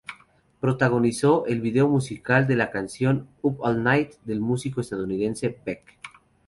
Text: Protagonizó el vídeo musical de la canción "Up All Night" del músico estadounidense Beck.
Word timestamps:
Protagonizó 0.59 1.45
el 1.45 1.61
vídeo 1.61 1.87
musical 1.87 2.47
de 2.47 2.55
la 2.55 2.71
canción 2.71 3.27
"Up 3.43 3.57
All 3.61 3.83
Night" 3.83 4.13
del 4.25 4.39
músico 4.41 4.81
estadounidense 4.81 5.59
Beck. 5.63 5.99